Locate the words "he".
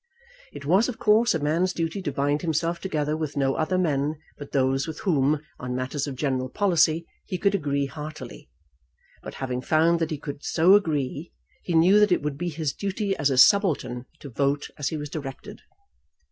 7.27-7.37, 10.09-10.17, 11.61-11.75, 14.89-14.97